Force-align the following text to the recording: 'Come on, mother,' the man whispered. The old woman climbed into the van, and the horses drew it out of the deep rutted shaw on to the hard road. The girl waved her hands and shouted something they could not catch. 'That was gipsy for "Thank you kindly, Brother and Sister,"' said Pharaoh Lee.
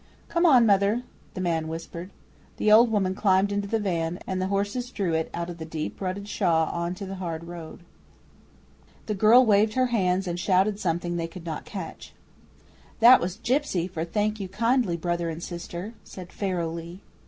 'Come 0.29 0.47
on, 0.47 0.65
mother,' 0.65 1.03
the 1.35 1.41
man 1.41 1.67
whispered. 1.67 2.09
The 2.57 2.71
old 2.71 2.91
woman 2.91 3.13
climbed 3.13 3.51
into 3.51 3.67
the 3.67 3.77
van, 3.77 4.17
and 4.25 4.41
the 4.41 4.47
horses 4.47 4.89
drew 4.89 5.13
it 5.13 5.29
out 5.31 5.47
of 5.47 5.59
the 5.59 5.63
deep 5.63 6.01
rutted 6.01 6.27
shaw 6.27 6.71
on 6.73 6.95
to 6.95 7.05
the 7.05 7.17
hard 7.21 7.43
road. 7.43 7.81
The 9.05 9.13
girl 9.13 9.45
waved 9.45 9.73
her 9.75 9.85
hands 9.93 10.25
and 10.25 10.39
shouted 10.39 10.79
something 10.79 11.17
they 11.17 11.27
could 11.27 11.45
not 11.45 11.65
catch. 11.65 12.15
'That 12.99 13.21
was 13.21 13.37
gipsy 13.43 13.87
for 13.87 14.03
"Thank 14.03 14.39
you 14.39 14.47
kindly, 14.47 14.97
Brother 14.97 15.29
and 15.29 15.43
Sister,"' 15.43 15.93
said 16.03 16.33
Pharaoh 16.33 16.71
Lee. 16.71 17.01